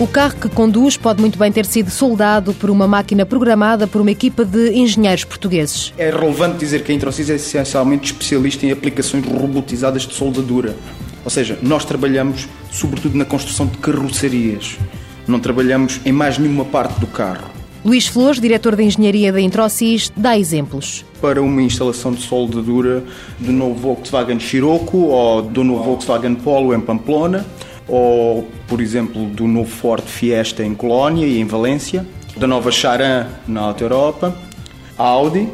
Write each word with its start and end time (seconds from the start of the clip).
O 0.00 0.06
carro 0.06 0.34
que 0.40 0.48
conduz 0.48 0.96
pode 0.96 1.20
muito 1.20 1.38
bem 1.38 1.52
ter 1.52 1.66
sido 1.66 1.90
soldado 1.90 2.54
por 2.54 2.70
uma 2.70 2.88
máquina 2.88 3.26
programada 3.26 3.86
por 3.86 4.00
uma 4.00 4.10
equipa 4.10 4.46
de 4.46 4.72
engenheiros 4.72 5.24
portugueses. 5.24 5.92
É 5.98 6.08
relevante 6.08 6.56
dizer 6.56 6.82
que 6.82 6.90
a 6.90 6.94
Introcis 6.94 7.28
é 7.28 7.34
essencialmente 7.34 8.06
especialista 8.10 8.64
em 8.64 8.70
aplicações 8.70 9.26
robotizadas 9.26 10.06
de 10.06 10.14
soldadura. 10.14 10.74
Ou 11.22 11.30
seja, 11.30 11.58
nós 11.60 11.84
trabalhamos 11.84 12.48
sobretudo 12.72 13.14
na 13.18 13.26
construção 13.26 13.66
de 13.66 13.76
carrocerias. 13.76 14.78
Não 15.28 15.38
trabalhamos 15.38 16.00
em 16.06 16.12
mais 16.12 16.38
nenhuma 16.38 16.64
parte 16.64 16.98
do 16.98 17.06
carro. 17.06 17.50
Luís 17.84 18.06
Flores, 18.06 18.40
diretor 18.40 18.76
de 18.76 18.84
engenharia 18.84 19.30
da 19.30 19.40
Introcis, 19.40 20.10
dá 20.16 20.38
exemplos. 20.38 21.04
Para 21.20 21.42
uma 21.42 21.60
instalação 21.60 22.12
de 22.12 22.22
soldadura 22.22 23.04
do 23.38 23.52
novo 23.52 23.74
Volkswagen 23.74 24.40
Scirocco 24.40 24.96
ou 24.96 25.42
do 25.42 25.62
novo 25.62 25.84
Volkswagen 25.84 26.36
Polo 26.36 26.74
em 26.74 26.80
Pamplona, 26.80 27.44
ou, 27.90 28.48
por 28.66 28.80
exemplo, 28.80 29.26
do 29.26 29.46
novo 29.46 29.68
Ford 29.68 30.04
Fiesta 30.04 30.64
em 30.64 30.74
Colónia 30.74 31.26
e 31.26 31.40
em 31.40 31.44
Valência, 31.44 32.06
da 32.36 32.46
nova 32.46 32.70
Charan 32.70 33.26
na 33.46 33.60
Alta 33.60 33.84
Europa, 33.84 34.36
Audi, 34.96 35.48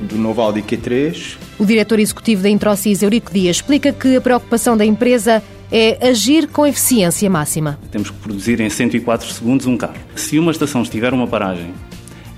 do 0.00 0.16
novo 0.16 0.40
Audi 0.40 0.62
Q3. 0.62 1.36
O 1.58 1.64
diretor 1.64 1.98
executivo 1.98 2.42
da 2.42 2.50
Introcis, 2.50 3.02
Eurico 3.02 3.32
Dias, 3.32 3.56
explica 3.56 3.92
que 3.92 4.16
a 4.16 4.20
preocupação 4.20 4.76
da 4.76 4.84
empresa 4.84 5.42
é 5.70 6.08
agir 6.08 6.48
com 6.48 6.66
eficiência 6.66 7.28
máxima. 7.30 7.78
Temos 7.90 8.10
que 8.10 8.16
produzir 8.18 8.60
em 8.60 8.68
104 8.68 9.28
segundos 9.32 9.66
um 9.66 9.76
carro. 9.76 9.94
Se 10.14 10.38
uma 10.38 10.52
estação 10.52 10.82
estiver 10.82 11.12
uma 11.12 11.26
paragem 11.26 11.72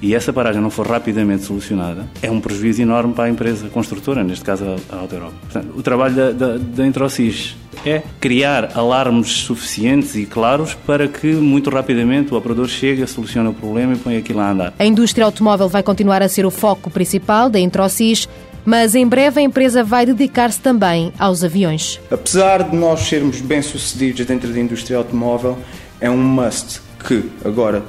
e 0.00 0.14
essa 0.14 0.32
paragem 0.32 0.60
não 0.60 0.70
for 0.70 0.86
rapidamente 0.86 1.44
solucionada, 1.44 2.06
é 2.22 2.30
um 2.30 2.40
prejuízo 2.40 2.80
enorme 2.82 3.14
para 3.14 3.24
a 3.24 3.30
empresa 3.30 3.68
construtora, 3.68 4.22
neste 4.22 4.44
caso 4.44 4.64
a 4.90 4.96
Auto 4.96 5.14
Europa. 5.14 5.34
Portanto, 5.42 5.74
o 5.76 5.82
trabalho 5.82 6.14
da, 6.14 6.30
da, 6.30 6.56
da 6.56 6.86
Introcis 6.86 7.56
é 7.84 8.02
criar 8.20 8.72
alarmes 8.74 9.28
suficientes 9.28 10.14
e 10.16 10.26
claros 10.26 10.74
para 10.74 11.08
que 11.08 11.28
muito 11.32 11.70
rapidamente 11.70 12.32
o 12.32 12.36
operador 12.36 12.68
chegue, 12.68 13.06
solucione 13.06 13.48
o 13.48 13.54
problema 13.54 13.94
e 13.94 13.96
põe 13.96 14.16
aquilo 14.16 14.40
a 14.40 14.50
andar. 14.50 14.74
A 14.78 14.84
indústria 14.84 15.24
automóvel 15.24 15.68
vai 15.68 15.82
continuar 15.82 16.22
a 16.22 16.28
ser 16.28 16.44
o 16.44 16.50
foco 16.50 16.90
principal 16.90 17.48
da 17.48 17.58
Introcis, 17.58 18.28
mas 18.64 18.94
em 18.94 19.06
breve 19.06 19.40
a 19.40 19.42
empresa 19.42 19.82
vai 19.82 20.04
dedicar-se 20.04 20.60
também 20.60 21.12
aos 21.18 21.42
aviões. 21.42 22.00
Apesar 22.10 22.64
de 22.64 22.76
nós 22.76 23.00
sermos 23.00 23.40
bem-sucedidos 23.40 24.26
dentro 24.26 24.52
da 24.52 24.60
indústria 24.60 24.98
automóvel, 24.98 25.58
é 26.00 26.10
um 26.10 26.18
must 26.18 26.80
que 27.06 27.30
agora 27.44 27.82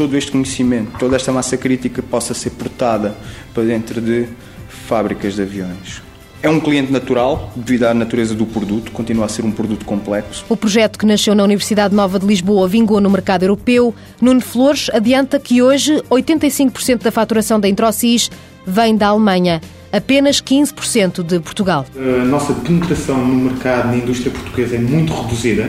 todo 0.00 0.16
este 0.16 0.32
conhecimento, 0.32 0.98
toda 0.98 1.14
esta 1.14 1.30
massa 1.30 1.58
crítica 1.58 2.02
possa 2.02 2.32
ser 2.32 2.48
portada 2.52 3.14
para 3.52 3.64
dentro 3.64 4.00
de 4.00 4.26
fábricas 4.66 5.34
de 5.34 5.42
aviões. 5.42 6.00
É 6.42 6.48
um 6.48 6.58
cliente 6.58 6.90
natural, 6.90 7.52
devido 7.54 7.84
à 7.84 7.92
natureza 7.92 8.34
do 8.34 8.46
produto, 8.46 8.92
continua 8.92 9.26
a 9.26 9.28
ser 9.28 9.44
um 9.44 9.52
produto 9.52 9.84
complexo. 9.84 10.42
O 10.48 10.56
projeto 10.56 10.98
que 10.98 11.04
nasceu 11.04 11.34
na 11.34 11.44
Universidade 11.44 11.94
Nova 11.94 12.18
de 12.18 12.24
Lisboa 12.24 12.66
vingou 12.66 12.98
no 12.98 13.10
mercado 13.10 13.42
europeu. 13.42 13.94
Nuno 14.22 14.40
Flores 14.40 14.88
adianta 14.90 15.38
que 15.38 15.60
hoje 15.60 16.02
85% 16.10 17.02
da 17.02 17.12
faturação 17.12 17.60
da 17.60 17.68
Introcis 17.68 18.30
vem 18.66 18.96
da 18.96 19.08
Alemanha, 19.08 19.60
apenas 19.92 20.40
15% 20.40 21.22
de 21.22 21.40
Portugal. 21.40 21.84
A 21.94 22.24
nossa 22.24 22.54
penetração 22.54 23.18
no 23.18 23.50
mercado, 23.50 23.88
na 23.88 23.96
indústria 23.96 24.32
portuguesa, 24.32 24.76
é 24.76 24.78
muito 24.78 25.12
reduzida 25.12 25.68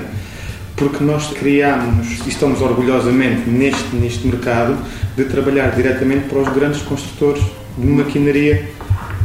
porque 0.82 1.04
nós 1.04 1.28
criámos 1.28 2.26
e 2.26 2.30
estamos 2.30 2.60
orgulhosamente 2.60 3.48
neste, 3.48 3.96
neste 3.96 4.28
mercado 4.28 4.76
de 5.16 5.26
trabalhar 5.26 5.76
diretamente 5.76 6.28
para 6.28 6.40
os 6.40 6.50
grandes 6.50 6.82
construtores 6.82 7.44
de 7.78 7.86
maquinaria 7.86 8.68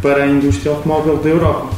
para 0.02 0.24
a 0.24 0.26
indústria 0.26 0.72
automóvel 0.72 1.16
da 1.16 1.30
Europa, 1.30 1.70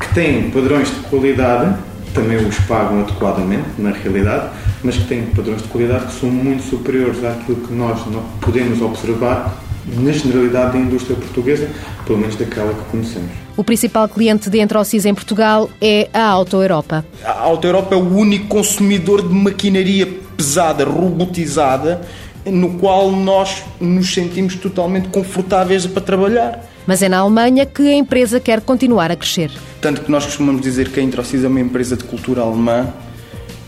que 0.00 0.14
têm 0.14 0.48
padrões 0.50 0.88
de 0.88 1.00
qualidade, 1.10 1.76
também 2.14 2.38
os 2.38 2.58
pagam 2.60 3.00
adequadamente, 3.00 3.68
na 3.76 3.90
realidade, 3.90 4.48
mas 4.82 4.96
que 4.96 5.04
têm 5.04 5.26
padrões 5.26 5.60
de 5.60 5.68
qualidade 5.68 6.06
que 6.06 6.20
são 6.20 6.30
muito 6.30 6.62
superiores 6.62 7.22
àquilo 7.22 7.58
que 7.66 7.74
nós 7.74 8.00
podemos 8.40 8.80
observar 8.80 9.62
na 9.96 10.12
generalidade 10.12 10.72
da 10.72 10.78
indústria 10.78 11.16
portuguesa, 11.16 11.68
pelo 12.06 12.18
menos 12.18 12.36
daquela 12.36 12.72
que 12.72 12.90
conhecemos. 12.90 13.30
O 13.56 13.64
principal 13.64 14.08
cliente 14.08 14.48
de 14.48 14.60
Entrocis 14.60 15.04
em 15.04 15.14
Portugal 15.14 15.68
é 15.80 16.08
a 16.12 16.22
Auto 16.22 16.56
Europa. 16.62 17.04
A 17.24 17.40
Auto 17.40 17.66
Europa 17.66 17.94
é 17.94 17.98
o 17.98 18.16
único 18.16 18.46
consumidor 18.46 19.26
de 19.26 19.34
maquinaria 19.34 20.06
pesada, 20.36 20.84
robotizada, 20.84 22.00
no 22.46 22.78
qual 22.78 23.10
nós 23.10 23.64
nos 23.80 24.12
sentimos 24.14 24.54
totalmente 24.54 25.08
confortáveis 25.08 25.86
para 25.86 26.02
trabalhar. 26.02 26.64
Mas 26.86 27.02
é 27.02 27.08
na 27.08 27.18
Alemanha 27.18 27.66
que 27.66 27.82
a 27.82 27.94
empresa 27.94 28.40
quer 28.40 28.60
continuar 28.60 29.10
a 29.10 29.16
crescer. 29.16 29.50
Tanto 29.80 30.00
que 30.02 30.10
nós 30.10 30.24
costumamos 30.24 30.62
dizer 30.62 30.90
que 30.90 31.00
a 31.00 31.02
Introcis 31.02 31.44
é 31.44 31.48
uma 31.48 31.60
empresa 31.60 31.96
de 31.96 32.04
cultura 32.04 32.42
alemã 32.42 32.88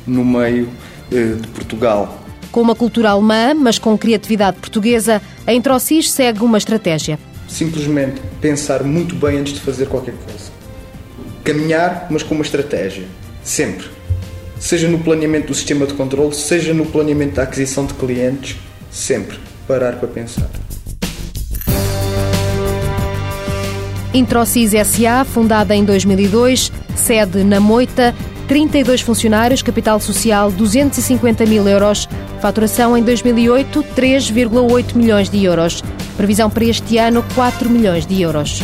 no 0.06 0.24
meio 0.24 0.68
eh, 1.12 1.34
de 1.34 1.48
Portugal. 1.48 2.19
Com 2.50 2.62
uma 2.62 2.74
cultura 2.74 3.10
alemã, 3.10 3.54
mas 3.54 3.78
com 3.78 3.96
criatividade 3.96 4.56
portuguesa, 4.58 5.22
a 5.46 5.52
Introcis 5.52 6.10
segue 6.10 6.42
uma 6.42 6.58
estratégia. 6.58 7.18
Simplesmente 7.48 8.20
pensar 8.40 8.82
muito 8.82 9.14
bem 9.14 9.38
antes 9.38 9.54
de 9.54 9.60
fazer 9.60 9.86
qualquer 9.86 10.14
coisa. 10.14 10.50
Caminhar, 11.44 12.08
mas 12.10 12.22
com 12.22 12.34
uma 12.34 12.44
estratégia. 12.44 13.04
Sempre. 13.42 13.86
Seja 14.58 14.88
no 14.88 14.98
planeamento 14.98 15.46
do 15.48 15.54
sistema 15.54 15.86
de 15.86 15.94
controle, 15.94 16.34
seja 16.34 16.74
no 16.74 16.86
planeamento 16.86 17.36
da 17.36 17.44
aquisição 17.44 17.86
de 17.86 17.94
clientes, 17.94 18.56
sempre 18.90 19.38
parar 19.66 19.92
para 19.96 20.08
pensar. 20.08 20.50
Introcis 24.12 24.72
SA, 24.72 25.24
fundada 25.24 25.74
em 25.74 25.84
2002, 25.84 26.72
sede 26.96 27.44
na 27.44 27.60
Moita, 27.60 28.14
32 28.50 29.02
funcionários, 29.02 29.62
capital 29.62 30.00
social 30.00 30.50
250 30.50 31.46
mil 31.46 31.68
euros, 31.68 32.08
faturação 32.40 32.98
em 32.98 33.02
2008 33.04 33.80
3,8 33.94 34.96
milhões 34.96 35.30
de 35.30 35.44
euros, 35.44 35.84
previsão 36.16 36.50
para 36.50 36.64
este 36.64 36.98
ano 36.98 37.24
4 37.36 37.70
milhões 37.70 38.04
de 38.04 38.20
euros. 38.20 38.60